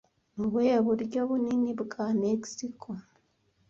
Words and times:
Ni 0.35 0.43
ubuhe 0.47 0.75
buryo 0.87 1.19
bunini 1.29 1.71
bwa 1.81 2.05
Mexico 2.21 2.89